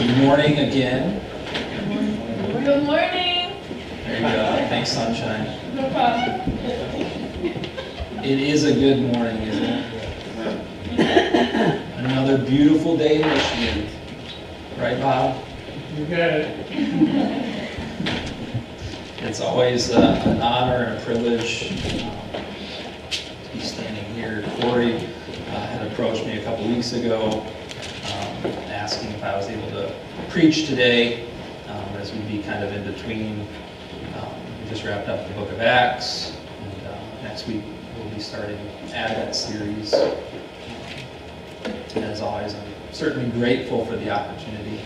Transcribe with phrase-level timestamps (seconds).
[0.00, 1.20] Good morning again.
[2.64, 3.60] Good morning.
[4.06, 4.66] There you go.
[4.70, 5.44] Thanks, sunshine.
[5.74, 6.40] No problem.
[8.24, 10.96] It is a good morning, isn't it?
[11.98, 13.88] Another beautiful day in Michigan.
[14.78, 15.36] Right, Bob?
[15.94, 17.68] You got it.
[19.18, 21.72] It's always uh, an honor and a privilege
[22.02, 22.42] um,
[23.10, 24.46] to be standing here.
[24.62, 27.46] Corey uh, had approached me a couple weeks ago
[28.90, 29.94] asking if I was able to
[30.30, 31.28] preach today
[31.68, 33.46] um, as we'd be kind of in between.
[34.16, 37.62] Um, We just wrapped up the book of Acts, and uh, next week
[37.96, 38.58] we'll be starting
[38.92, 39.92] Advent series.
[41.94, 44.80] And as always, I'm certainly grateful for the opportunity.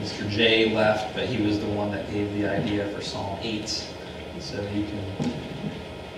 [0.00, 0.26] Mr.
[0.30, 3.68] J left, but he was the one that gave the idea for Psalm 8.
[4.40, 5.30] So you can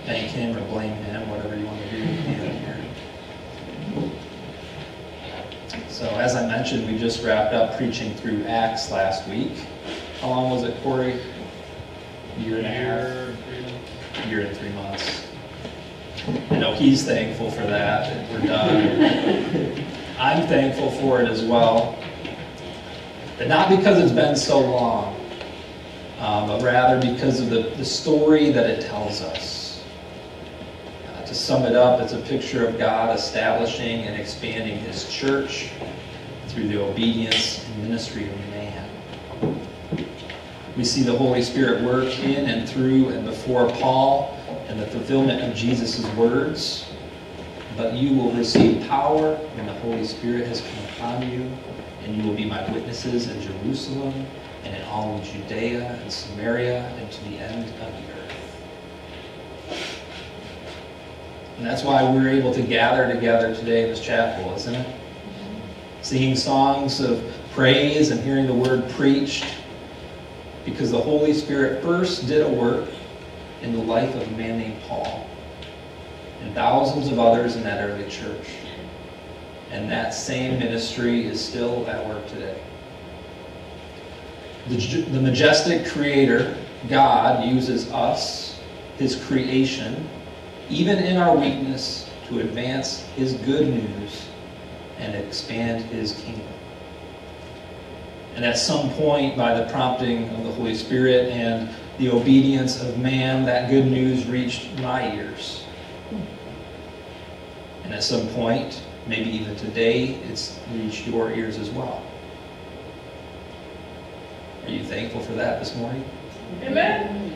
[0.05, 2.77] thank him or blame him, whatever you want to do at the end here.
[5.97, 9.53] So as I mentioned, we just wrapped up preaching through Acts last week.
[10.21, 11.19] How long was it, Corey?
[12.37, 14.29] Year and a half?
[14.29, 15.27] Year and three months.
[16.51, 19.87] I know he's thankful for that, that we're done.
[20.19, 21.99] I'm thankful for it as well.
[23.39, 25.19] But not because it's been so long,
[26.19, 29.56] um, but rather because of the, the story that it tells us.
[31.27, 35.71] To sum it up, it's a picture of God establishing and expanding His church
[36.47, 38.89] through the obedience and ministry of man.
[40.77, 44.39] We see the Holy Spirit work in and through and before Paul
[44.69, 46.89] and the fulfillment of Jesus' words.
[47.77, 51.51] But you will receive power when the Holy Spirit has come upon you,
[52.05, 54.27] and you will be my witnesses in Jerusalem
[54.63, 58.16] and in all of Judea and Samaria and to the end of the earth.
[61.57, 64.97] And that's why we're able to gather together today in this chapel, isn't it?
[66.03, 69.47] Singing songs of praise and hearing the word preached
[70.65, 72.91] because the Holy Spirit first did a work
[73.63, 75.27] in the life of a man named Paul
[76.43, 78.49] and thousands of others in that early church.
[79.71, 82.61] And that same ministry is still at work today.
[84.69, 84.77] The,
[85.11, 86.57] the majestic creator,
[86.89, 88.61] God, uses us,
[88.99, 90.09] his creation,
[90.69, 94.27] even in our weakness, to advance his good news
[94.99, 96.47] and expand his kingdom.
[98.35, 102.99] And at some point, by the prompting of the Holy Spirit and the obedience of
[102.99, 105.65] man, that good news reached my ears.
[107.85, 112.05] And at some point, maybe even today, it's reached your ears as well.
[114.65, 116.05] Are you thankful for that this morning?
[116.63, 117.33] Amen.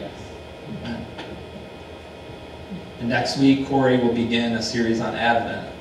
[0.84, 1.06] Amen.
[3.00, 5.74] And next week, Corey will begin a series on Advent,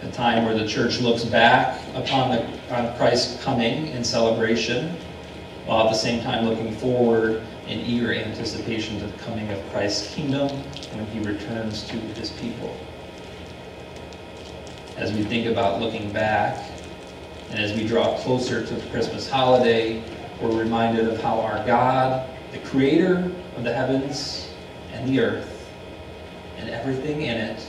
[0.00, 4.96] a time where the church looks back upon, the, on Christ's coming in celebration,
[5.66, 10.14] while at the same time looking forward in eager anticipation to the coming of Christ's
[10.14, 10.48] kingdom
[10.94, 12.74] when he returns to his people.
[14.96, 16.70] As we think about looking back,
[17.50, 20.02] and as we draw closer to the Christmas holiday,
[20.40, 24.48] we're reminded of how our God, the creator of the heavens
[24.94, 25.52] and the earth,
[26.58, 27.66] and everything in it,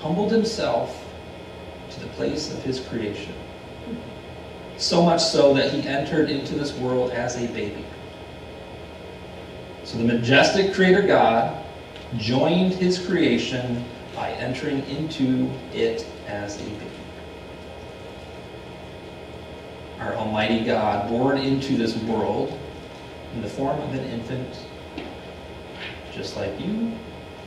[0.00, 1.04] humbled himself
[1.90, 3.34] to the place of his creation.
[4.76, 7.84] So much so that he entered into this world as a baby.
[9.84, 11.64] So the majestic creator God
[12.16, 16.86] joined his creation by entering into it as a baby.
[19.98, 22.58] Our Almighty God, born into this world
[23.34, 24.66] in the form of an infant,
[26.12, 26.92] just like you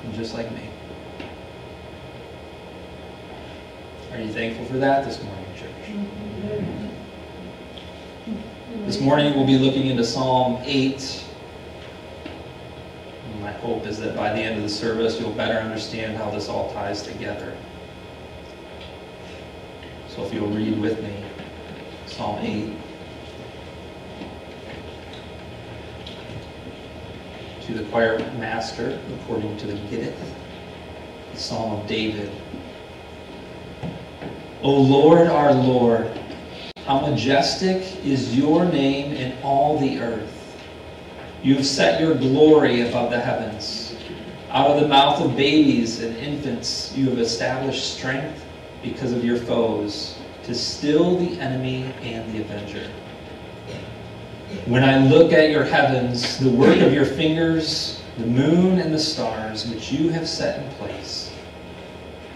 [0.03, 0.69] and just like me.
[4.13, 5.71] Are you thankful for that this morning, church?
[8.85, 11.25] This morning we'll be looking into Psalm 8.
[13.41, 16.47] My hope is that by the end of the service you'll better understand how this
[16.47, 17.57] all ties together.
[20.09, 21.25] So if you'll read with me,
[22.05, 22.71] Psalm 8.
[27.63, 30.13] To the choir master, according to the Gittith,
[31.33, 32.31] the Psalm of David.
[34.63, 36.09] O Lord, our Lord,
[36.85, 40.57] how majestic is your name in all the earth.
[41.43, 43.93] You have set your glory above the heavens.
[44.51, 48.41] Out of the mouth of babies and infants, you have established strength
[48.81, 52.89] because of your foes, to still the enemy and the avenger.
[54.65, 58.99] When I look at your heavens, the work of your fingers, the moon and the
[58.99, 61.32] stars, which you have set in place,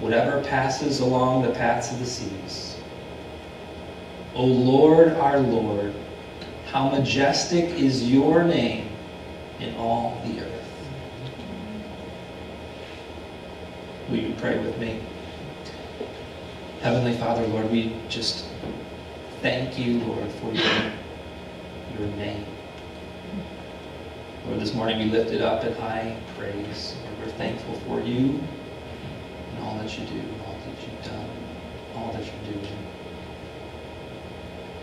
[0.00, 2.78] whatever passes along the paths of the seas.
[4.34, 5.94] O Lord, our Lord,
[6.66, 8.88] how majestic is your name
[9.58, 10.60] in all the earth.
[14.08, 15.00] Will you pray with me?
[16.80, 18.46] Heavenly Father, Lord, we just
[19.42, 20.92] thank you, Lord, for your,
[21.98, 22.46] your name.
[24.46, 26.96] Lord, this morning we lift it up in high praise.
[27.20, 28.40] We're thankful for you
[29.54, 31.30] and all that you do, all that you've done,
[31.94, 32.76] all that you're doing.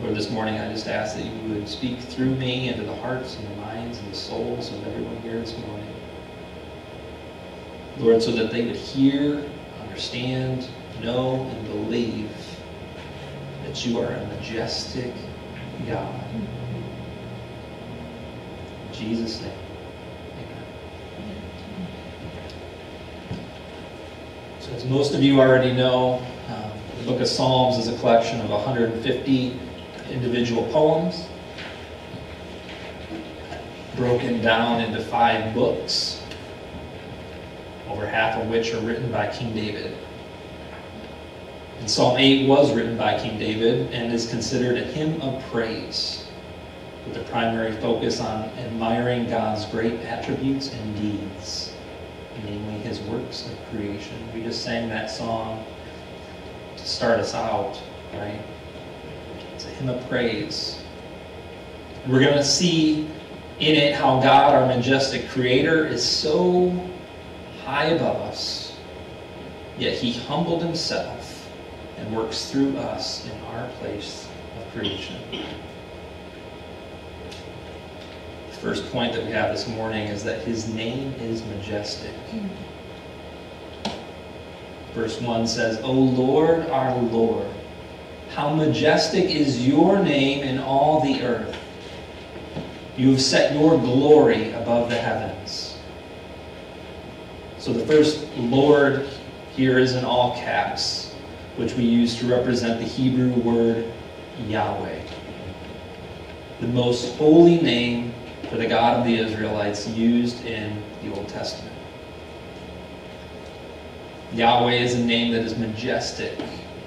[0.01, 3.37] Lord, this morning I just ask that you would speak through me into the hearts
[3.37, 5.87] and the minds and the souls of everyone here this morning.
[7.97, 9.49] Lord, so that they would hear,
[9.81, 10.69] understand,
[11.01, 12.29] know, and believe
[13.63, 15.13] that you are a majestic
[15.87, 16.23] God.
[18.85, 19.51] In Jesus' name,
[24.67, 26.15] So as most of you already know,
[26.49, 29.59] um, the book of Psalms is a collection of 150
[30.11, 31.25] individual poems
[33.95, 36.21] broken down into five books,
[37.87, 39.97] over half of which are written by King David.
[41.79, 46.27] And Psalm 8 was written by King David and is considered a hymn of praise,
[47.07, 51.73] with a primary focus on admiring God's great attributes and deeds,
[52.43, 54.17] namely his works of creation.
[54.33, 55.65] We just sang that song
[56.75, 57.81] to start us out,
[58.13, 58.41] right?
[59.53, 60.81] It's a hymn of praise.
[62.07, 63.09] We're going to see
[63.59, 66.69] in it how God, our majestic creator, is so
[67.65, 68.77] high above us,
[69.77, 71.49] yet he humbled himself
[71.97, 75.17] and works through us in our place of creation.
[78.61, 82.13] First point that we have this morning is that his name is majestic.
[84.93, 87.47] Verse 1 says, O Lord, our Lord,
[88.29, 91.55] how majestic is your name in all the earth.
[92.97, 95.77] You have set your glory above the heavens.
[97.59, 99.07] So the first Lord
[99.51, 101.13] here is in all caps,
[101.57, 103.93] which we use to represent the Hebrew word
[104.47, 105.03] Yahweh.
[106.59, 108.13] The most holy name
[108.49, 111.75] for the God of the Israelites used in the Old Testament.
[114.33, 116.39] Yahweh is a name that is majestic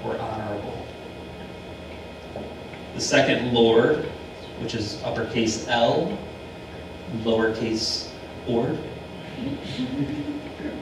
[0.03, 0.85] or honorable.
[2.95, 4.05] The second Lord,
[4.59, 6.17] which is uppercase L,
[7.23, 8.09] lowercase
[8.47, 8.77] Ord,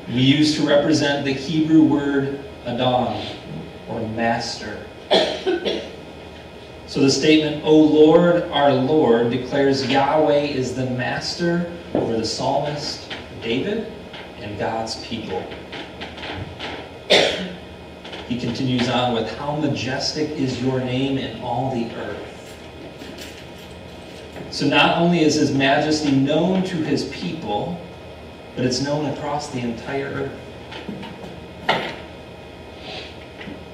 [0.08, 3.26] we use to represent the Hebrew word Adon,
[3.88, 4.86] or master.
[6.90, 13.14] So the statement, O Lord, our Lord, declares Yahweh is the master over the psalmist
[13.44, 13.94] David
[14.40, 15.40] and God's people.
[18.28, 22.58] He continues on with, How majestic is your name in all the earth.
[24.50, 27.80] So not only is his majesty known to his people,
[28.56, 30.49] but it's known across the entire earth.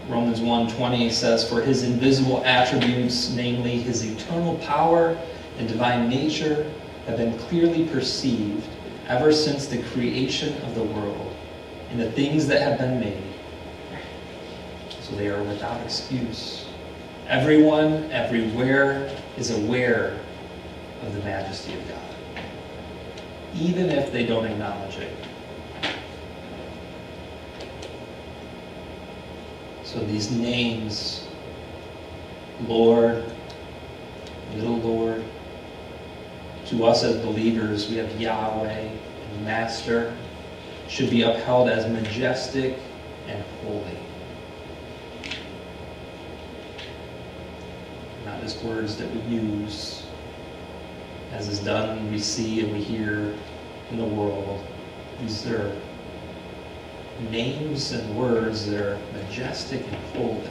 [0.07, 5.17] Romans 1:20 says for his invisible attributes namely his eternal power
[5.57, 6.71] and divine nature
[7.07, 8.67] have been clearly perceived
[9.07, 11.35] ever since the creation of the world
[11.91, 13.23] and the things that have been made.
[15.01, 16.65] So they are without excuse.
[17.27, 20.19] Everyone everywhere is aware
[21.03, 22.05] of the majesty of God
[23.59, 25.24] even if they don't acknowledge it
[29.95, 31.25] So these names,
[32.67, 33.23] Lord,
[34.53, 35.23] little Lord,
[36.65, 40.13] to us as believers, we have Yahweh and Master,
[40.89, 42.77] should be upheld as majestic
[43.27, 43.97] and holy.
[48.25, 50.05] Not just words that we use,
[51.31, 53.33] as is done, we see and we hear
[53.91, 54.61] in the world.
[55.21, 55.73] These are
[57.31, 60.49] names and words that are majestic and holy.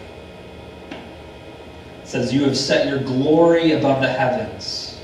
[0.90, 5.00] It says, You have set your glory above the heavens.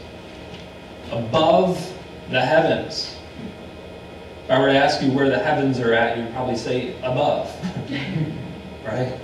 [1.11, 1.77] Above
[2.31, 3.17] the heavens.
[4.45, 7.55] If I were to ask you where the heavens are at, you'd probably say above.
[8.85, 9.19] right?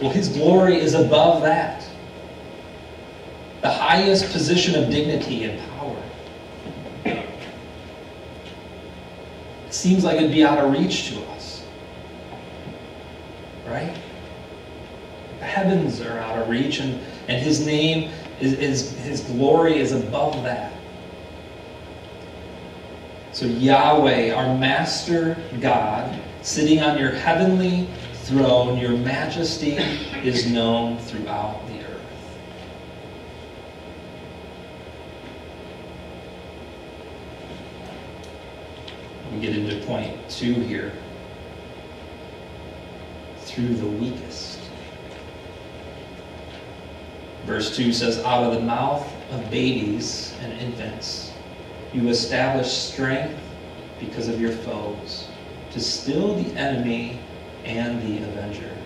[0.00, 1.84] Well, his glory is above that.
[3.62, 6.02] The highest position of dignity and power.
[9.66, 11.35] It seems like it'd be out of reach to us.
[13.76, 13.94] Right?
[15.38, 19.92] The heavens are out of reach, and, and his name is, is his glory is
[19.92, 20.72] above that.
[23.32, 27.86] So, Yahweh, our Master God, sitting on your heavenly
[28.22, 29.72] throne, your majesty
[30.24, 32.00] is known throughout the earth.
[39.34, 40.94] We get into point two here.
[43.56, 44.60] Through the weakest.
[47.46, 51.32] Verse 2 says, Out of the mouth of babies and infants,
[51.94, 53.40] you establish strength
[53.98, 55.28] because of your foes,
[55.70, 57.18] to still the enemy
[57.64, 58.76] and the avenger.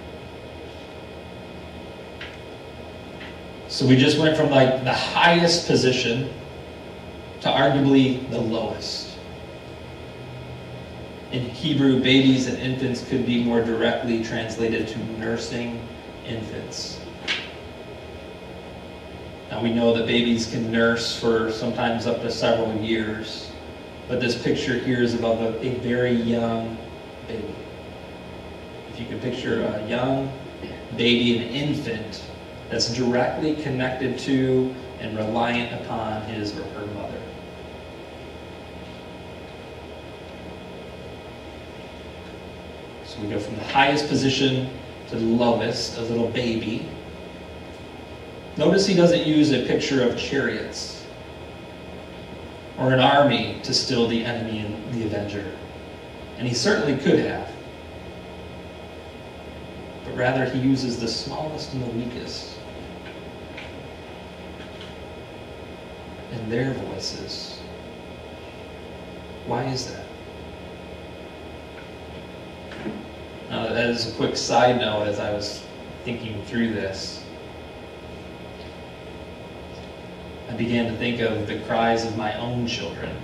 [3.67, 6.33] So we just went from like the highest position
[7.41, 9.10] to arguably the lowest.
[11.33, 15.81] In Hebrew, babies and infants could be more directly translated to nursing
[16.27, 16.99] infants.
[19.49, 23.51] Now we know that babies can nurse for sometimes up to several years,
[24.09, 26.77] but this picture here is of a, a very young
[27.29, 27.55] baby.
[28.93, 30.33] If you can picture a young
[30.97, 32.25] baby, an infant,
[32.71, 37.00] that's directly connected to and reliant upon his or her mother.
[43.21, 44.71] We go from the highest position
[45.09, 46.89] to the lowest, a little baby.
[48.57, 51.05] Notice he doesn't use a picture of chariots
[52.79, 55.53] or an army to still the enemy and the avenger.
[56.39, 57.51] And he certainly could have.
[60.05, 62.57] But rather, he uses the smallest and the weakest.
[66.33, 67.61] And their voices.
[69.47, 70.10] Why is that?
[73.81, 75.65] As a quick side note, as I was
[76.05, 77.25] thinking through this,
[80.51, 83.17] I began to think of the cries of my own children.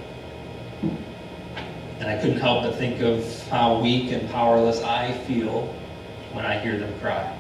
[2.01, 5.67] And I couldn't help but think of how weak and powerless I feel
[6.33, 7.39] when I hear them cry.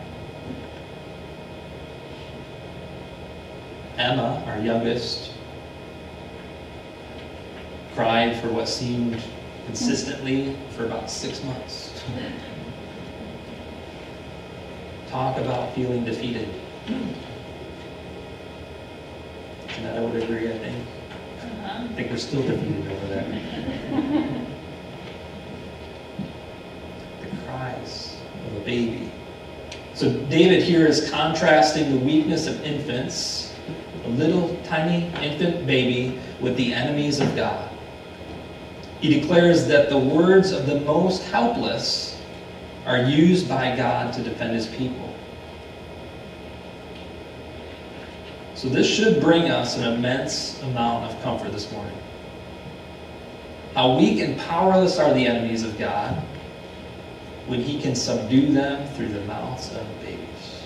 [3.96, 5.32] Emma, our youngest,
[7.94, 9.22] cried for what seemed
[9.64, 12.04] consistently for about six months.
[15.16, 16.46] Talk about feeling defeated.
[19.68, 20.86] And I would agree, I think.
[21.40, 21.84] Uh-huh.
[21.84, 23.24] I think we're still defeated over there.
[27.22, 29.10] the cries of a baby.
[29.94, 33.54] So David here is contrasting the weakness of infants,
[34.04, 37.70] a little tiny infant baby, with the enemies of God.
[39.00, 42.15] He declares that the words of the most helpless
[42.86, 45.12] are used by God to defend his people.
[48.54, 51.98] So this should bring us an immense amount of comfort this morning.
[53.74, 56.14] How weak and powerless are the enemies of God
[57.46, 60.62] when he can subdue them through the mouths of babies.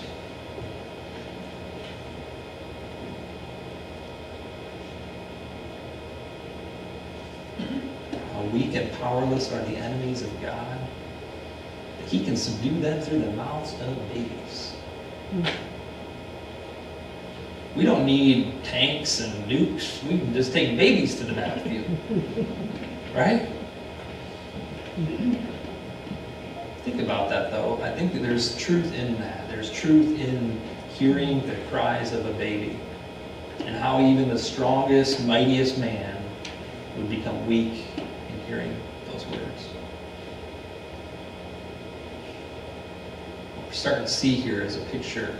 [8.33, 10.79] How weak and powerless are the enemies of God
[12.07, 14.75] he can subdue them through the mouths of babies.
[17.75, 20.03] We don't need tanks and nukes.
[20.03, 21.85] We can just take babies to the battlefield.
[23.15, 23.47] right?
[26.83, 27.81] Think about that though.
[27.81, 29.47] I think that there's truth in that.
[29.47, 30.59] There's truth in
[30.93, 32.77] hearing the cries of a baby
[33.59, 36.21] and how even the strongest, mightiest man
[36.97, 38.75] would become weak in hearing
[39.11, 39.67] those words.
[43.55, 45.35] What we're starting to see here is a picture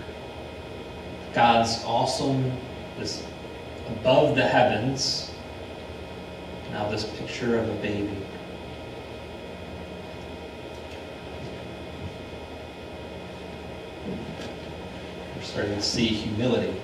[1.32, 2.52] God's awesome,
[2.98, 3.24] this
[3.88, 5.32] above the heavens.
[6.72, 8.18] Now this picture of a baby.
[15.36, 16.76] We're starting to see humility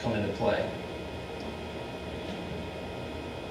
[0.00, 0.68] come into play.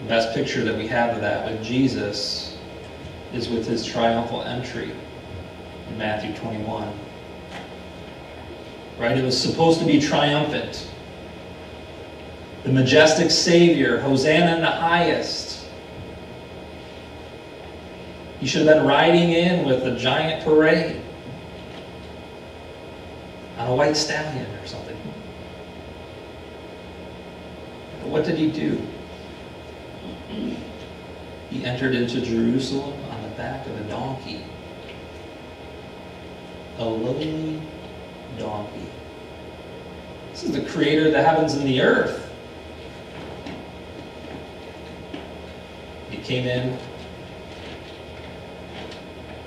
[0.01, 2.57] The best picture that we have of that with Jesus
[3.31, 4.91] is with his triumphal entry
[5.99, 6.91] Matthew 21
[8.99, 9.17] right?
[9.17, 10.87] It was supposed to be triumphant.
[12.63, 15.65] The majestic Savior, Hosanna in the highest.
[18.39, 21.01] He should have been riding in with a giant parade.
[23.57, 24.95] on a white stallion or something.
[27.99, 28.81] But what did he do?
[31.49, 34.45] He entered into Jerusalem on the back of a donkey.
[36.79, 37.61] A lowly
[38.37, 38.87] donkey.
[40.31, 42.31] This is the creator of the heavens and the earth.
[46.09, 46.79] He came in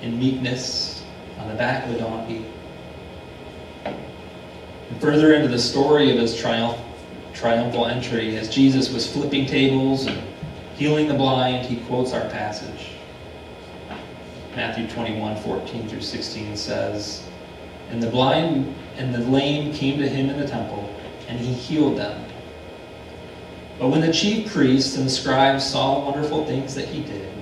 [0.03, 1.03] in meekness
[1.39, 2.45] on the back of a donkey.
[3.85, 6.77] And further into the story of his triumph,
[7.33, 10.21] triumphal entry, as Jesus was flipping tables and
[10.75, 12.92] healing the blind, he quotes our passage.
[14.55, 17.27] Matthew 21, 14 through 16 says,
[17.89, 20.93] And the blind and the lame came to him in the temple,
[21.27, 22.23] and he healed them.
[23.79, 27.33] But when the chief priests and the scribes saw the wonderful things that he did,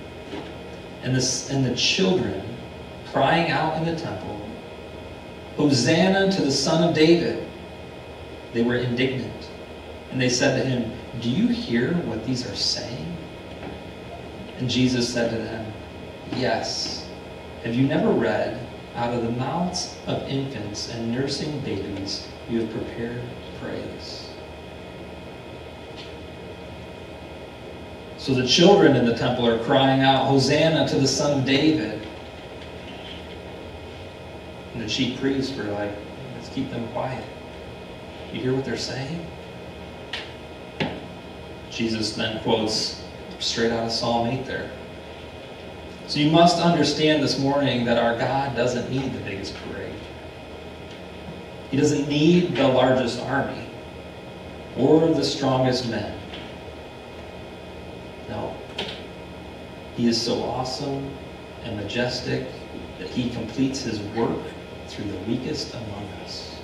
[1.03, 2.41] and the, and the children
[3.11, 4.39] crying out in the temple,
[5.57, 7.45] Hosanna to the Son of David,
[8.53, 9.49] they were indignant.
[10.11, 10.91] And they said to him,
[11.21, 13.17] Do you hear what these are saying?
[14.57, 15.60] And Jesus said to them,
[16.35, 17.07] Yes.
[17.63, 22.71] Have you never read, Out of the mouths of infants and nursing babies, you have
[22.71, 23.21] prepared
[23.61, 24.29] praise?
[28.17, 32.05] So the children in the temple are crying out, Hosanna to the Son of David.
[34.73, 35.91] And the chief priests were like,
[36.35, 37.23] let's keep them quiet.
[38.33, 39.25] You hear what they're saying?
[41.69, 43.03] Jesus then quotes
[43.39, 44.69] straight out of Psalm 8 there.
[46.11, 49.95] So you must understand this morning that our God doesn't need the biggest parade.
[51.69, 53.65] He doesn't need the largest army
[54.75, 56.19] or the strongest men.
[58.27, 58.53] No.
[59.95, 61.15] He is so awesome
[61.63, 62.45] and majestic
[62.99, 64.41] that he completes his work
[64.87, 66.59] through the weakest among us.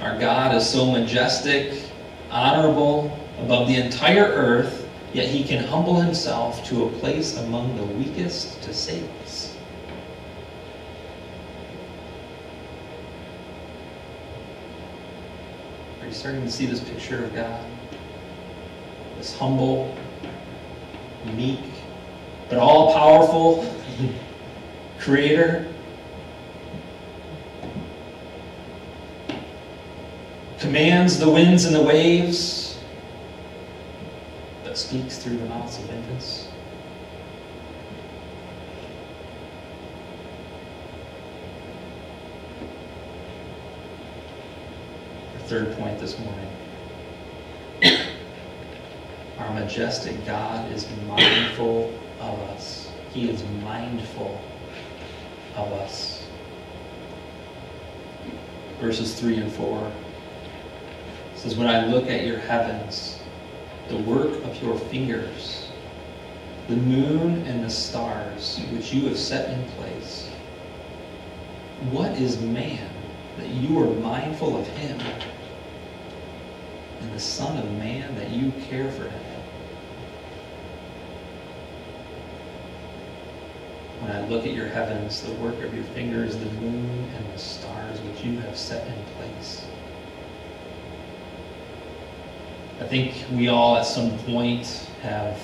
[0.00, 1.84] Our God is so majestic,
[2.32, 7.84] honorable, above the entire earth, yet he can humble himself to a place among the
[7.84, 9.56] weakest to save us.
[16.00, 17.64] Are you starting to see this picture of God?
[19.18, 19.96] This humble,
[21.34, 21.64] meek,
[22.48, 23.74] but all powerful
[24.98, 25.72] creator.
[30.58, 32.65] Commands the winds and the waves,
[34.86, 36.46] speaks through the mouths of infants.
[45.34, 46.52] Our third point this morning.
[49.38, 52.88] Our majestic God is mindful of us.
[53.12, 54.40] He is mindful
[55.56, 56.28] of us.
[58.80, 59.92] Verses 3 and 4
[61.34, 63.15] says, When I look at your heavens,
[63.88, 65.68] the work of your fingers,
[66.68, 70.28] the moon and the stars which you have set in place,
[71.90, 72.90] what is man
[73.36, 75.00] that you are mindful of him,
[77.00, 79.42] and the Son of Man that you care for him?
[84.00, 87.38] When I look at your heavens, the work of your fingers, the moon and the
[87.38, 89.66] stars which you have set in place.
[92.78, 95.40] I think we all at some point have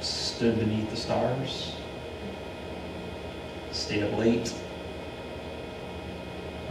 [0.00, 1.76] stood beneath the stars,
[3.70, 4.54] stayed up late,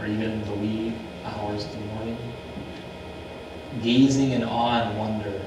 [0.00, 2.18] or even the wee hours of the morning,
[3.80, 5.42] gazing in awe and wonder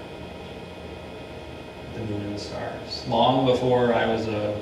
[1.87, 3.05] at the moon and the stars.
[3.07, 4.57] Long before I was a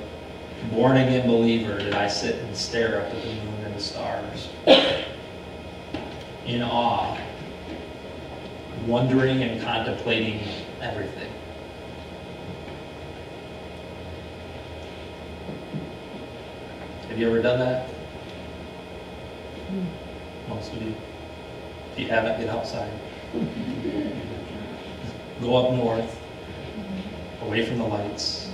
[0.72, 4.48] born again believer did I sit and stare up at the moon and the stars
[6.46, 7.16] in awe,
[8.86, 10.40] wondering and contemplating
[10.80, 11.30] everything.
[17.08, 17.88] Have you ever done that?
[20.48, 20.94] Most of you.
[21.92, 22.92] If you haven't, get outside.
[25.40, 26.20] Go up north,
[27.42, 28.50] away from the lights.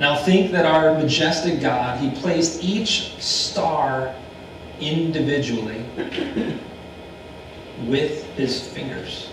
[0.00, 4.14] Now think that our majestic God, He placed each star
[4.80, 5.84] individually
[7.80, 9.30] with His fingers.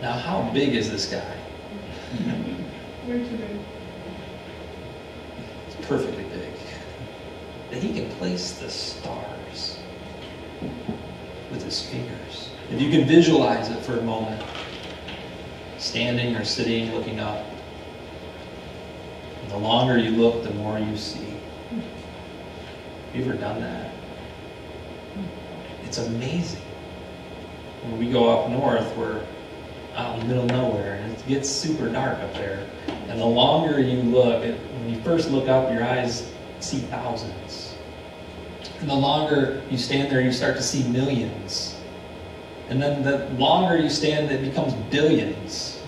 [0.00, 1.36] Now, how big is this guy?
[3.06, 3.58] Way too big.
[5.66, 6.52] It's perfectly big.
[7.70, 9.78] That He can place the stars
[11.50, 12.50] with His fingers.
[12.70, 14.42] If you can visualize it for a moment,
[15.78, 17.44] standing or sitting, looking up,
[19.42, 21.34] And the longer you look, the more you see.
[21.70, 23.87] Have You ever done that?
[25.88, 26.60] It's amazing.
[27.84, 29.24] When we go up north, we're
[29.94, 32.68] out in the middle of nowhere, and it gets super dark up there.
[33.08, 37.74] And the longer you look, it, when you first look up, your eyes see thousands.
[38.80, 41.80] And the longer you stand there, you start to see millions.
[42.68, 45.82] And then the longer you stand, it becomes billions.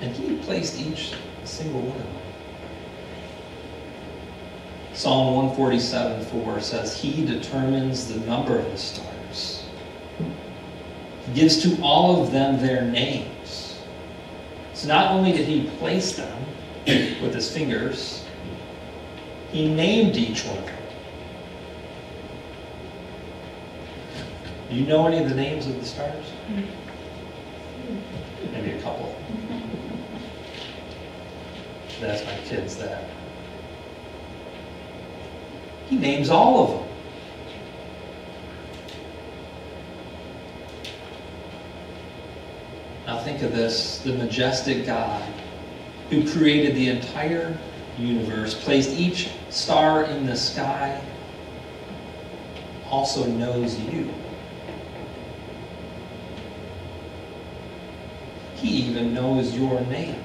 [0.00, 2.23] And he placed each single one of them.
[5.04, 9.66] Psalm 147 4 says, He determines the number of the stars.
[11.26, 13.82] He gives to all of them their names.
[14.72, 16.46] So not only did he place them
[16.86, 18.24] with his fingers,
[19.50, 20.82] he named each one of them.
[24.70, 26.24] Do you know any of the names of the stars?
[28.52, 29.14] Maybe a couple.
[32.00, 33.04] That's my kids that.
[35.88, 36.88] He names all of them.
[43.06, 45.22] Now think of this the majestic God
[46.08, 47.58] who created the entire
[47.98, 51.02] universe, placed each star in the sky,
[52.90, 54.12] also knows you.
[58.56, 60.23] He even knows your name.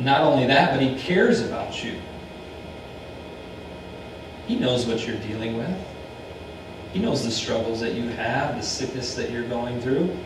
[0.00, 2.00] And not only that, but he cares about you.
[4.46, 5.76] He knows what you're dealing with.
[6.94, 10.16] He knows the struggles that you have, the sickness that you're going through.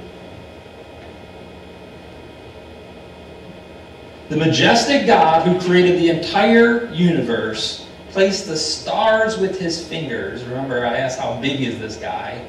[4.29, 10.45] The majestic God who created the entire universe placed the stars with his fingers.
[10.45, 12.49] Remember, I asked how big is this guy?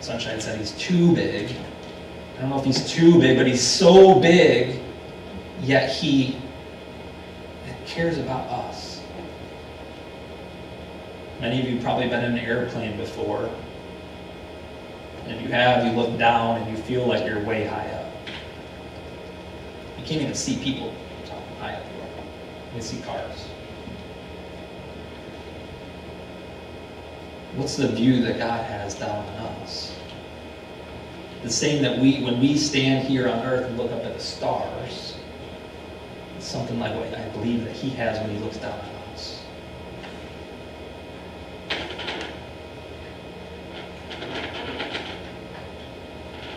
[0.00, 1.54] Sunshine said he's too big.
[2.36, 4.81] I don't know if he's too big, but he's so big,
[5.62, 6.38] yet he
[7.86, 9.02] cares about us.
[11.40, 13.50] Many of you probably been in an airplane before.
[15.24, 18.12] And if you have, you look down and you feel like you're way high up.
[19.98, 20.94] You can't even see people
[21.58, 21.84] high up
[22.72, 23.48] you can see cars.
[27.54, 29.94] What's the view that God has down on us?
[31.42, 34.20] The same that we, when we stand here on earth and look up at the
[34.20, 35.11] stars,
[36.44, 39.44] something like what I believe that He has when He looks down on us.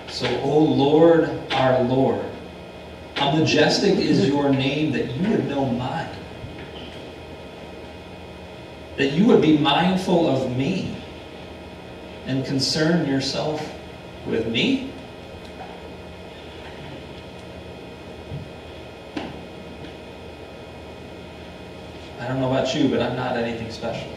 [0.07, 2.23] So, O Lord, our Lord,
[3.15, 6.09] how majestic is your name that you would know mine.
[8.97, 10.95] That you would be mindful of me
[12.25, 13.73] and concern yourself
[14.25, 14.91] with me.
[22.35, 24.11] Don't know about you, but I'm not anything special.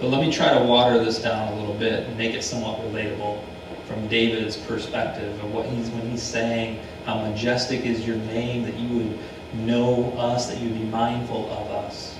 [0.00, 2.80] But let me try to water this down a little bit and make it somewhat
[2.80, 3.44] relatable
[3.86, 8.76] from David's perspective of what he's when he's saying how majestic is your name that
[8.76, 9.18] you would
[9.66, 12.16] know us, that you'd be mindful of us.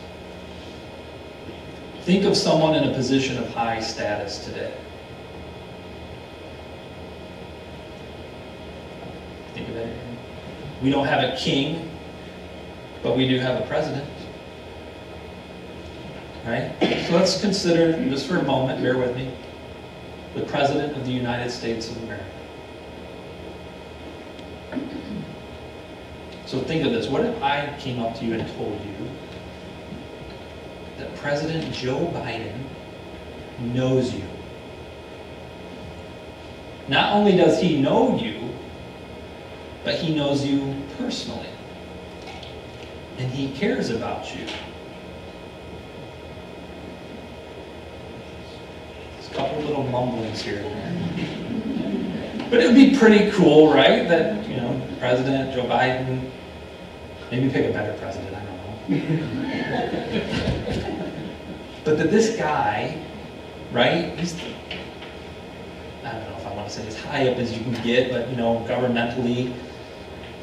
[2.03, 4.75] Think of someone in a position of high status today.
[9.55, 9.97] Think of it.
[10.83, 11.90] We don't have a king,
[13.03, 14.09] but we do have a president.
[16.45, 16.75] Right?
[17.07, 19.31] So let's consider, just for a moment, bear with me,
[20.35, 22.25] the President of the United States of America.
[26.47, 27.09] So think of this.
[27.09, 29.09] What if I came up to you and told you
[30.99, 32.59] that President Joe Biden
[33.61, 34.25] knows you?
[36.89, 38.49] Not only does he know you,
[39.85, 41.50] but he knows you personally.
[43.21, 44.47] And he cares about you.
[49.13, 52.49] There's a couple little mumblings here and there.
[52.49, 54.09] But it would be pretty cool, right?
[54.09, 56.31] That, you know, President Joe Biden,
[57.31, 58.57] maybe pick a better president, I don't
[58.89, 58.97] know.
[61.85, 63.05] but that this guy,
[63.71, 64.35] right, he's,
[66.05, 68.11] I don't know if I want to say as high up as you can get,
[68.11, 69.55] but, you know, governmentally,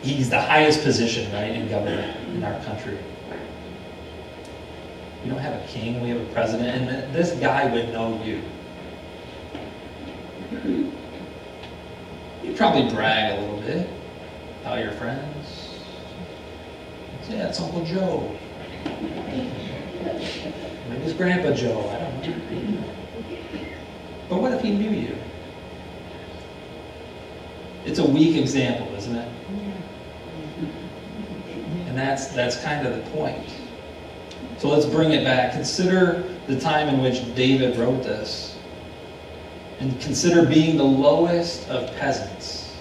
[0.02, 2.98] he's the highest position, right, in government in our country.
[5.24, 8.42] We don't have a king, we have a president, and this guy would know you.
[12.44, 13.90] You'd probably brag a little bit
[14.62, 15.64] about your friends.
[17.30, 18.38] Yeah, it's Uncle Joe.
[20.90, 21.90] Maybe it's Grandpa Joe.
[21.90, 22.84] I don't know.
[24.30, 25.18] But what if he knew you?
[27.84, 29.30] It's a weak example, isn't it?
[31.98, 33.50] That's, that's kind of the point.
[34.58, 35.54] So let's bring it back.
[35.54, 38.58] Consider the time in which David wrote this.
[39.80, 42.76] And consider being the lowest of peasants.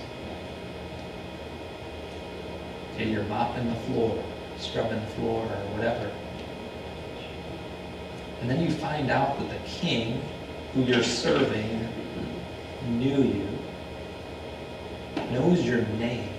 [2.95, 4.25] Okay, you're mopping the floor,
[4.59, 6.11] scrubbing the floor, or whatever.
[8.41, 10.23] And then you find out that the king
[10.73, 11.89] who you're serving
[12.89, 13.49] knew you,
[15.31, 16.36] knows your name,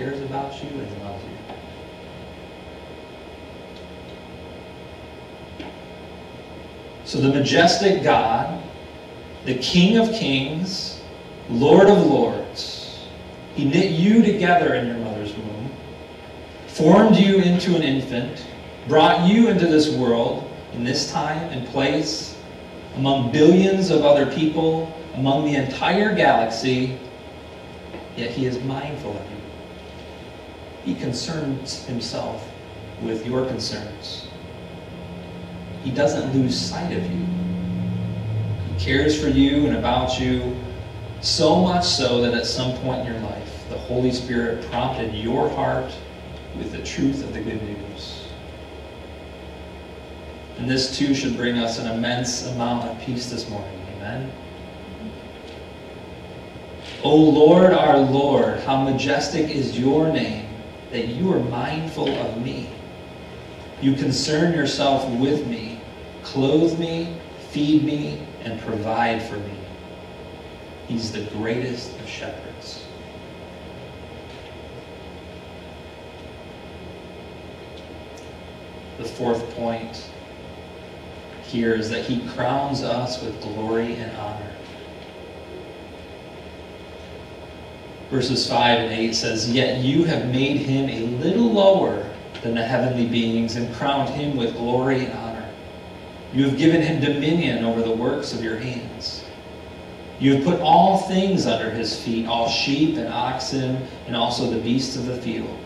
[0.00, 1.36] cares about you, and loves you.
[7.04, 8.62] So the majestic God,
[9.44, 11.02] the King of kings,
[11.50, 13.08] Lord of lords,
[13.54, 15.70] he knit you together in your mother's womb,
[16.68, 18.46] formed you into an infant,
[18.88, 22.38] brought you into this world in this time and place,
[22.96, 26.98] among billions of other people, among the entire galaxy,
[28.16, 29.49] yet he is mindful of you.
[30.84, 32.48] He concerns himself
[33.02, 34.28] with your concerns.
[35.82, 37.26] He doesn't lose sight of you.
[38.68, 40.56] He cares for you and about you
[41.20, 45.48] so much so that at some point in your life, the Holy Spirit prompted your
[45.50, 45.92] heart
[46.56, 48.28] with the truth of the good news.
[50.58, 53.80] And this too should bring us an immense amount of peace this morning.
[53.96, 54.32] Amen.
[57.02, 60.49] O Lord, our Lord, how majestic is your name
[60.90, 62.68] that you are mindful of me.
[63.80, 65.80] You concern yourself with me,
[66.22, 67.16] clothe me,
[67.50, 69.54] feed me, and provide for me.
[70.88, 72.84] He's the greatest of shepherds.
[78.98, 80.10] The fourth point
[81.44, 84.52] here is that he crowns us with glory and honor.
[88.10, 92.10] Verses 5 and 8 says, Yet you have made him a little lower
[92.42, 95.48] than the heavenly beings and crowned him with glory and honor.
[96.32, 99.24] You have given him dominion over the works of your hands.
[100.18, 104.60] You have put all things under his feet, all sheep and oxen, and also the
[104.60, 105.58] beasts of the field,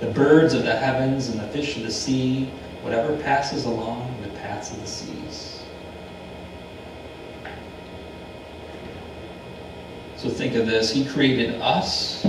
[0.00, 2.50] the birds of the heavens and the fish of the sea,
[2.82, 5.57] whatever passes along the paths of the seas.
[10.18, 10.90] So think of this.
[10.90, 12.26] He created us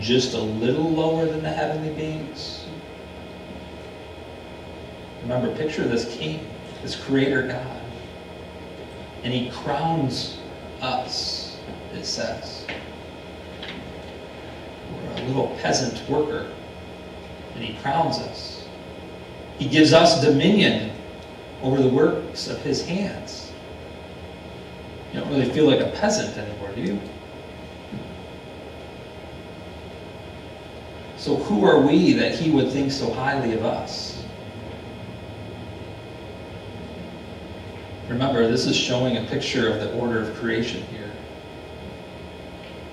[0.00, 2.66] just a little lower than the heavenly beings.
[5.22, 6.48] Remember, picture this king,
[6.82, 7.80] this creator God.
[9.22, 10.38] And he crowns
[10.80, 11.58] us,
[11.94, 12.66] it says.
[14.92, 16.52] We're a little peasant worker.
[17.54, 18.66] And he crowns us.
[19.58, 20.90] He gives us dominion
[21.62, 23.45] over the works of his hands.
[25.16, 27.00] You don't really feel like a peasant anymore, do you?
[31.16, 34.22] So who are we that he would think so highly of us?
[38.08, 41.10] Remember, this is showing a picture of the order of creation here.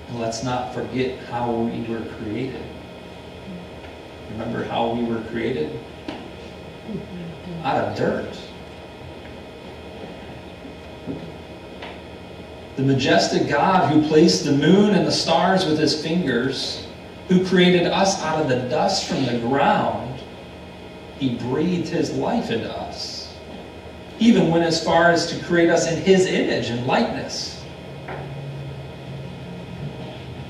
[0.08, 2.64] And let's not forget how we were created.
[4.30, 5.78] Remember how we were created?
[7.64, 8.34] Out of dirt.
[12.76, 16.84] The majestic God who placed the moon and the stars with his fingers,
[17.28, 20.20] who created us out of the dust from the ground,
[21.18, 23.32] he breathed his life into us.
[24.18, 27.62] Even went as far as to create us in his image and likeness.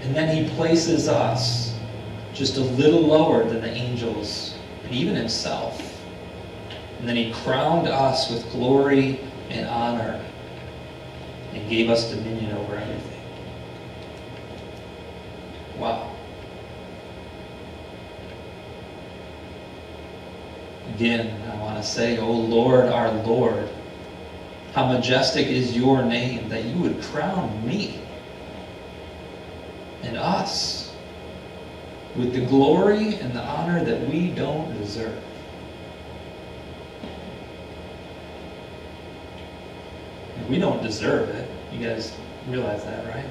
[0.00, 1.74] And then he places us
[2.32, 5.80] just a little lower than the angels and even himself.
[6.98, 10.24] And then he crowned us with glory and honor
[11.54, 13.22] and gave us dominion over everything.
[15.78, 16.10] Wow.
[20.94, 23.68] Again, I want to say, O Lord, our Lord,
[24.74, 28.00] how majestic is your name that you would crown me
[30.02, 30.94] and us
[32.16, 35.20] with the glory and the honor that we don't deserve.
[40.48, 41.43] We don't deserve it.
[41.74, 43.26] You guys realize that, right?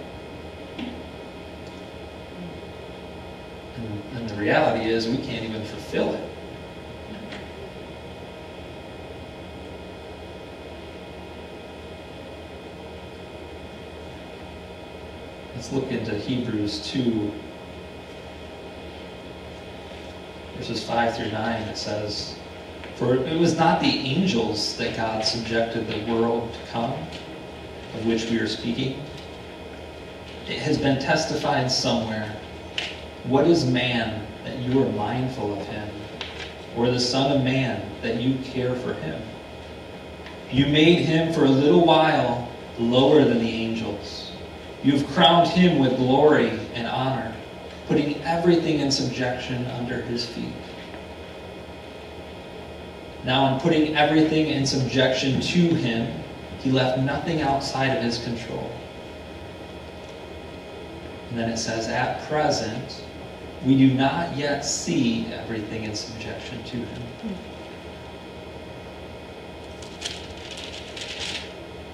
[3.77, 6.29] And, and the reality is we can't even fulfill it.
[15.55, 17.31] Let's look into Hebrews 2,
[20.57, 21.61] verses 5 through 9.
[21.61, 22.37] It says,
[22.95, 26.93] For it was not the angels that God subjected the world to come,
[27.93, 29.01] of which we are speaking.
[30.47, 32.35] It has been testified somewhere.
[33.23, 35.89] What is man that you are mindful of him?
[36.75, 39.21] Or the Son of Man that you care for him?
[40.51, 44.31] You made him for a little while lower than the angels.
[44.83, 47.33] You have crowned him with glory and honor,
[47.87, 50.53] putting everything in subjection under his feet.
[53.23, 56.22] Now, in putting everything in subjection to him,
[56.63, 58.71] he left nothing outside of his control.
[61.29, 63.03] And then it says, At present,
[63.65, 67.01] we do not yet see everything in subjection to him.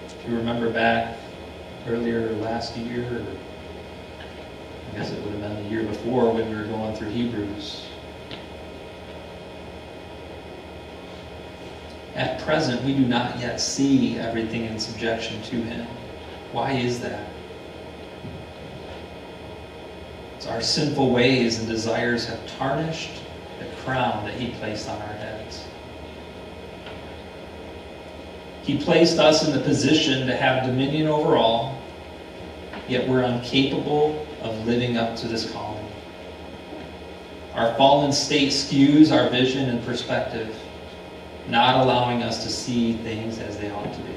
[0.05, 1.17] If you remember back
[1.87, 3.25] earlier last year, or
[4.91, 7.87] I guess it would have been the year before when we were going through Hebrews.
[12.13, 15.85] At present, we do not yet see everything in subjection to Him.
[16.51, 17.29] Why is that?
[20.35, 23.21] It's our sinful ways and desires have tarnished
[23.59, 25.63] the crown that He placed on our heads.
[28.63, 31.79] He placed us in the position to have dominion over all,
[32.87, 35.87] yet we're incapable of living up to this calling.
[37.53, 40.55] Our fallen state skews our vision and perspective,
[41.49, 44.15] not allowing us to see things as they ought to be.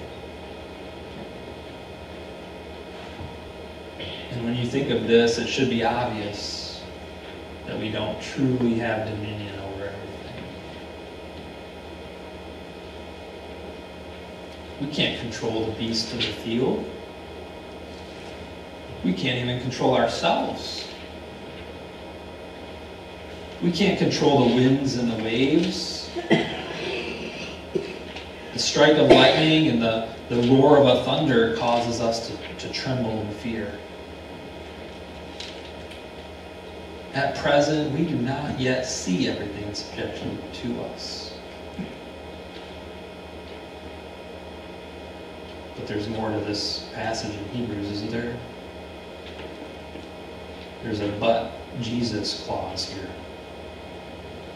[4.30, 6.82] And when you think of this, it should be obvious
[7.66, 10.44] that we don't truly have dominion over everything.
[14.80, 16.84] We can't control the beasts of the field.
[19.04, 20.88] We can't even control ourselves.
[23.62, 26.10] We can't control the winds and the waves.
[28.72, 33.20] Strike of lightning and the, the roar of a thunder causes us to, to tremble
[33.20, 33.78] in fear.
[37.12, 41.38] At present, we do not yet see everything in subjection to us.
[45.76, 48.38] But there's more to this passage in Hebrews, isn't there?
[50.82, 53.10] There's a but Jesus clause here.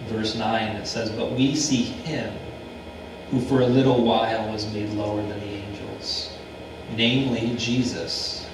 [0.07, 2.33] Verse 9, it says, But we see him
[3.30, 6.36] who for a little while was made lower than the angels,
[6.94, 8.48] namely Jesus,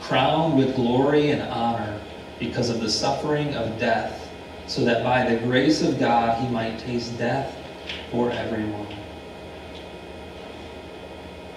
[0.00, 2.00] crowned with glory and honor
[2.38, 4.30] because of the suffering of death,
[4.66, 7.56] so that by the grace of God he might taste death
[8.10, 8.86] for everyone.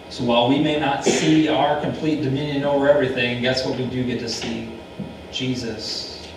[0.09, 4.03] So while we may not see our complete dominion over everything, guess what we do
[4.03, 4.71] get to see?
[5.31, 6.27] Jesus,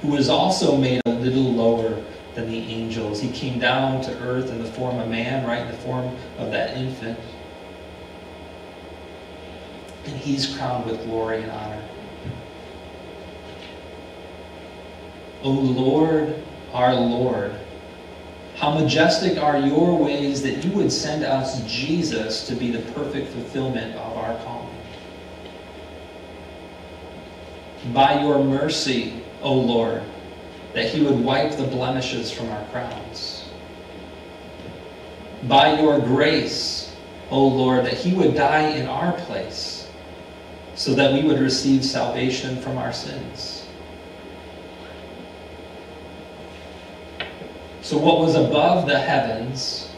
[0.00, 2.02] who was also made a little lower
[2.34, 3.20] than the angels.
[3.20, 6.50] He came down to earth in the form of man, right in the form of
[6.52, 7.18] that infant.
[10.04, 11.88] And he's crowned with glory and honor.
[15.42, 16.42] O Lord,
[16.72, 17.54] our Lord,
[18.56, 23.32] how majestic are your ways that you would send us Jesus to be the perfect
[23.32, 24.68] fulfillment of our calling.
[27.92, 30.02] By your mercy, O Lord,
[30.74, 33.44] that he would wipe the blemishes from our crowns.
[35.44, 36.94] By your grace,
[37.30, 39.88] O Lord, that he would die in our place
[40.74, 43.66] so that we would receive salvation from our sins.
[47.82, 49.90] So, what was above the heavens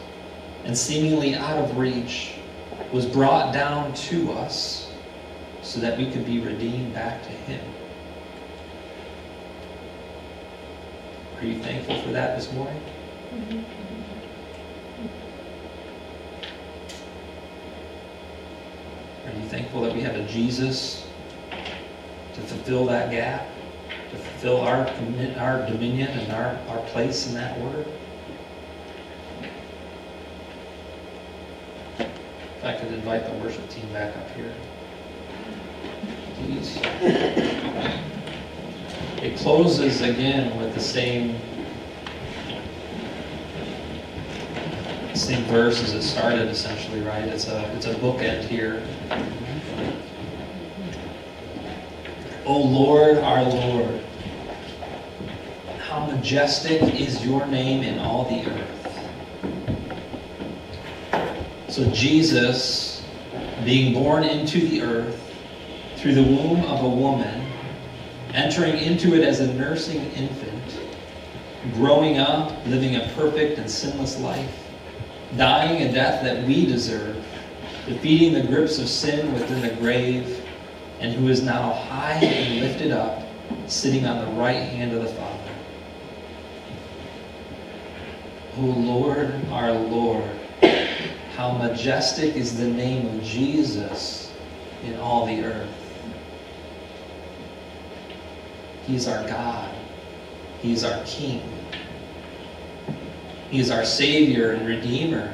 [0.65, 2.33] and seemingly out of reach
[2.91, 4.91] was brought down to us
[5.61, 7.74] so that we could be redeemed back to him.
[11.45, 12.81] Are you thankful for that this morning?
[19.27, 21.07] Are you thankful that we have a Jesus
[22.33, 23.47] to fulfill that gap,
[24.09, 24.89] to fulfill our,
[25.37, 27.85] our dominion and our, our place in that order?
[31.99, 34.51] If I could invite the worship team back up here,
[36.37, 38.11] please.
[39.25, 41.39] It closes again with the same
[45.15, 47.23] same verse as it started, essentially, right?
[47.23, 48.85] It's a it's a bookend here.
[52.45, 54.03] O Lord, our Lord,
[55.79, 58.85] how majestic is your name in all the earth.
[61.67, 63.03] So Jesus,
[63.63, 65.19] being born into the earth
[65.95, 67.34] through the womb of a woman,
[68.45, 70.79] entering into it as a nursing infant,
[71.73, 74.67] growing up, living a perfect and sinless life,
[75.35, 77.15] dying a death that we deserve,
[77.87, 80.45] defeating the grips of sin within the grave,
[80.99, 83.23] and who is now high and lifted up,
[83.65, 85.51] sitting on the right hand of the Father.
[88.57, 90.29] O Lord, our Lord,
[91.35, 94.31] how majestic is the name of Jesus
[94.83, 95.84] in all the earth.
[98.87, 99.73] He is our God.
[100.61, 101.41] He is our King.
[103.49, 105.33] He is our Savior and Redeemer.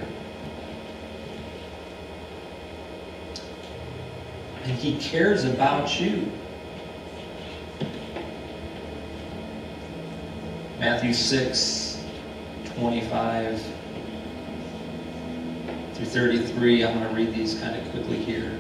[4.64, 6.32] And He cares about you.
[10.80, 12.04] Matthew 6,
[12.76, 13.62] 25
[15.93, 16.84] through 33.
[16.84, 18.60] I'm going to read these kind of quickly here.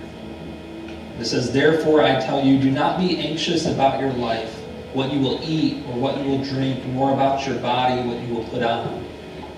[1.19, 4.60] It says, Therefore I tell you, do not be anxious about your life,
[4.93, 8.33] what you will eat or what you will drink, nor about your body, what you
[8.33, 9.05] will put on.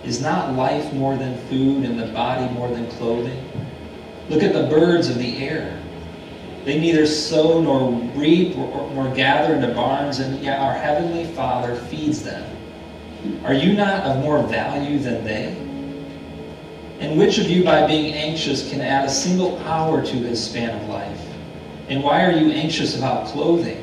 [0.03, 3.41] Is not life more than food and the body more than clothing?
[4.29, 5.81] Look at the birds of the air.
[6.65, 12.23] They neither sow nor reap nor gather into barns, and yet our heavenly Father feeds
[12.23, 12.49] them.
[13.43, 15.57] Are you not of more value than they?
[16.99, 20.81] And which of you, by being anxious, can add a single hour to his span
[20.81, 21.19] of life?
[21.89, 23.82] And why are you anxious about clothing?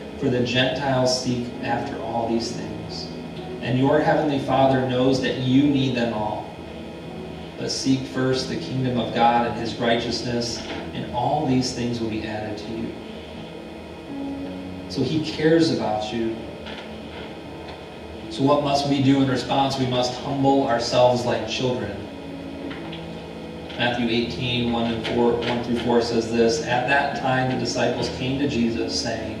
[0.21, 3.07] For the Gentiles seek after all these things.
[3.61, 6.55] And your heavenly Father knows that you need them all.
[7.57, 10.59] But seek first the kingdom of God and his righteousness,
[10.93, 12.93] and all these things will be added to you.
[14.89, 16.35] So he cares about you.
[18.29, 19.79] So what must we do in response?
[19.79, 21.97] We must humble ourselves like children.
[23.75, 28.09] Matthew 18, 1, and 4, 1 through 4 says this At that time the disciples
[28.19, 29.40] came to Jesus, saying,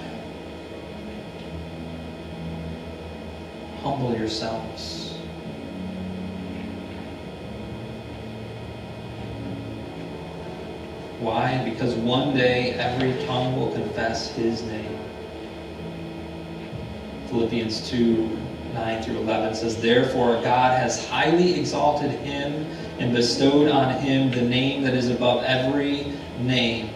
[3.81, 5.15] Humble yourselves.
[11.19, 11.63] Why?
[11.63, 14.99] Because one day every tongue will confess his name.
[17.27, 18.37] Philippians 2
[18.73, 22.65] 9 through 11 says, Therefore God has highly exalted him
[22.99, 26.89] and bestowed on him the name that is above every name,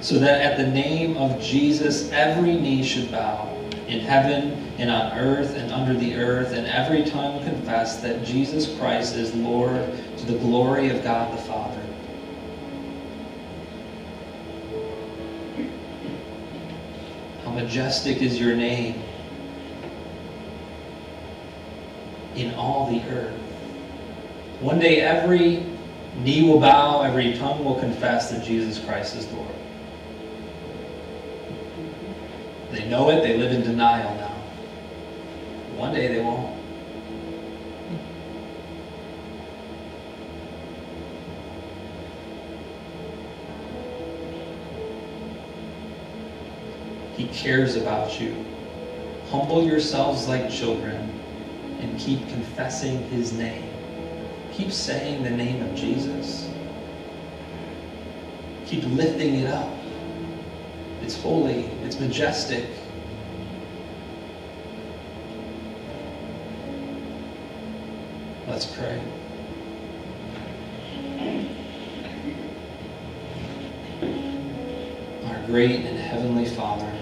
[0.00, 3.54] so that at the name of Jesus every knee should bow,
[3.88, 8.78] in heaven and on earth and under the earth, and every tongue confess that Jesus
[8.78, 11.82] Christ is Lord to the glory of God the Father.
[17.44, 19.02] How majestic is your name
[22.36, 23.34] in all the earth.
[24.60, 25.66] One day every
[26.18, 29.54] knee will bow, every tongue will confess that Jesus Christ is Lord.
[32.70, 34.27] They know it, they live in denial now.
[35.78, 36.58] One day they won't.
[47.16, 48.44] He cares about you.
[49.30, 50.96] Humble yourselves like children
[51.78, 53.70] and keep confessing his name.
[54.54, 56.50] Keep saying the name of Jesus.
[58.66, 59.72] Keep lifting it up.
[61.02, 62.64] It's holy, it's majestic.
[68.58, 69.00] Let's pray.
[75.26, 76.92] Our great and heavenly Father.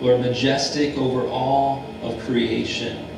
[0.00, 3.08] Lord, majestic over all of creation.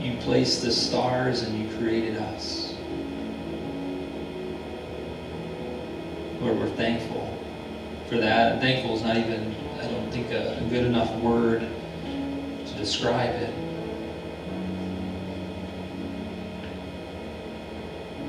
[0.00, 2.74] You placed the stars and you created us.
[6.40, 7.38] Lord, we're thankful
[8.08, 8.52] for that.
[8.52, 11.68] And thankful is not even, I don't think, a, good enough word
[12.80, 13.54] describe it.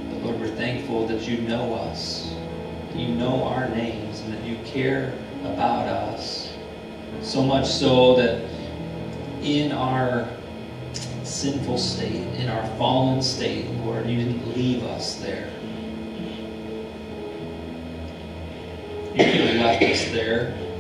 [0.10, 2.36] But Lord, we're thankful that you know us,
[2.94, 6.54] you know our names, and that you care about us.
[7.22, 8.44] So much so that
[9.42, 10.28] in our
[11.24, 15.50] sinful state, in our fallen state, Lord, you didn't leave us there.
[19.14, 20.71] You could have left us there.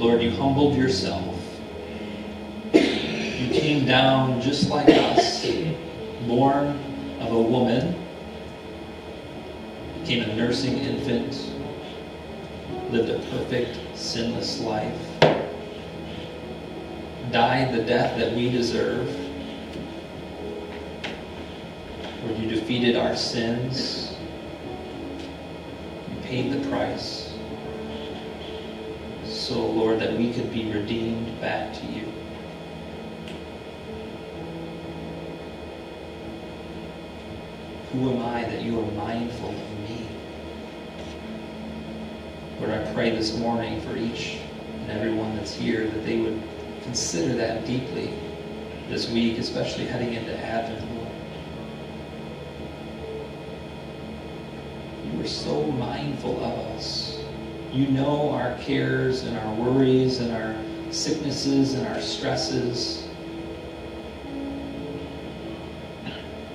[0.00, 1.36] Lord, you humbled yourself.
[2.72, 5.46] You came down just like us,
[6.26, 6.68] born
[7.20, 8.02] of a woman,
[10.00, 11.52] became a nursing infant,
[12.90, 14.98] lived a perfect, sinless life,
[17.30, 19.06] died the death that we deserve.
[22.24, 24.14] Lord, you defeated our sins.
[26.08, 27.19] You paid the price.
[29.50, 32.04] So, Lord, that we could be redeemed back to you.
[37.90, 40.06] Who am I that you are mindful of me?
[42.60, 44.38] Lord, I pray this morning for each
[44.82, 46.40] and everyone that's here that they would
[46.84, 48.14] consider that deeply
[48.88, 51.08] this week, especially heading into Advent, Lord.
[55.12, 57.09] You are so mindful of us.
[57.72, 60.56] You know our cares and our worries and our
[60.92, 63.06] sicknesses and our stresses.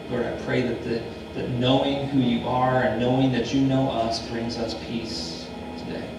[0.09, 1.01] Lord, I pray that, the,
[1.35, 5.47] that knowing who you are and knowing that you know us brings us peace
[5.77, 6.09] today.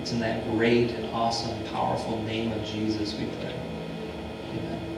[0.00, 3.54] It's in that great and awesome, powerful name of Jesus we pray.
[4.50, 4.93] Amen.